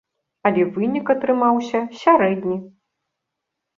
[0.49, 2.57] Але вынік атрымаўся сярэдні.